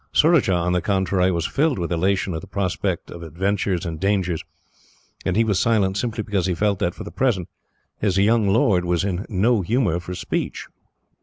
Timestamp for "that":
6.79-6.95